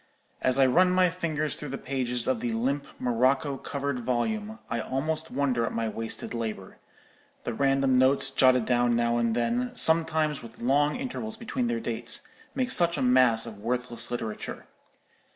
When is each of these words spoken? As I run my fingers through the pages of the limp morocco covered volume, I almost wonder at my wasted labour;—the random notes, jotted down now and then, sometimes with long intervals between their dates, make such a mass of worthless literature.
As 0.41 0.57
I 0.57 0.65
run 0.65 0.89
my 0.89 1.11
fingers 1.11 1.55
through 1.55 1.69
the 1.69 1.77
pages 1.77 2.25
of 2.25 2.39
the 2.39 2.53
limp 2.53 2.87
morocco 2.97 3.55
covered 3.55 3.99
volume, 3.99 4.57
I 4.67 4.79
almost 4.81 5.29
wonder 5.29 5.63
at 5.63 5.75
my 5.75 5.87
wasted 5.89 6.33
labour;—the 6.33 7.53
random 7.53 7.99
notes, 7.99 8.31
jotted 8.31 8.65
down 8.65 8.95
now 8.95 9.19
and 9.19 9.35
then, 9.35 9.75
sometimes 9.75 10.41
with 10.41 10.57
long 10.57 10.95
intervals 10.95 11.37
between 11.37 11.67
their 11.67 11.79
dates, 11.79 12.21
make 12.55 12.71
such 12.71 12.97
a 12.97 13.01
mass 13.03 13.45
of 13.45 13.59
worthless 13.59 14.09
literature. 14.09 14.65